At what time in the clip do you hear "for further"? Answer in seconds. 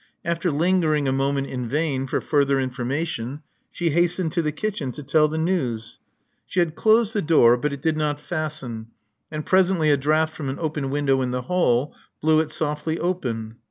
2.07-2.59